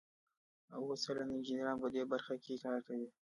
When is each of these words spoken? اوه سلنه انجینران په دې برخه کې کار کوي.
اوه 0.77 0.95
سلنه 1.03 1.33
انجینران 1.35 1.77
په 1.83 1.87
دې 1.93 2.03
برخه 2.11 2.33
کې 2.43 2.61
کار 2.63 2.79
کوي. 2.87 3.07